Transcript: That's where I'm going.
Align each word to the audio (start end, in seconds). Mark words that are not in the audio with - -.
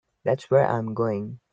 That's 0.23 0.49
where 0.49 0.65
I'm 0.65 0.95
going. 0.95 1.41